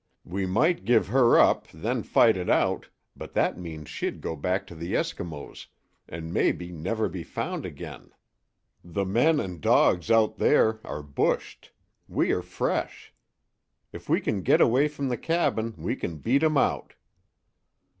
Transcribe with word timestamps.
We 0.25 0.47
might 0.47 0.83
give 0.83 1.09
her 1.09 1.37
up, 1.37 1.67
then 1.71 2.01
fight 2.01 2.35
it 2.35 2.49
out, 2.49 2.89
but 3.15 3.33
that 3.33 3.59
means 3.59 3.87
she'd 3.87 4.19
go 4.19 4.35
back 4.35 4.65
to 4.65 4.73
the 4.73 4.95
Eskimos, 4.95 5.67
'n' 6.09 6.33
mebbe 6.33 6.73
never 6.73 7.07
be 7.07 7.21
found 7.23 7.67
again. 7.67 8.09
The 8.83 9.05
men 9.05 9.39
and 9.39 9.61
dogs 9.61 10.09
out 10.09 10.37
there 10.37 10.79
are 10.83 11.03
bushed. 11.03 11.71
We 12.07 12.31
are 12.31 12.41
fresh. 12.41 13.13
If 13.93 14.09
we 14.09 14.19
can 14.21 14.41
get 14.41 14.59
away 14.59 14.87
from 14.87 15.07
the 15.07 15.17
cabin 15.19 15.75
we 15.77 15.95
can 15.95 16.17
beat 16.17 16.41
'em 16.41 16.57
out." 16.57 16.95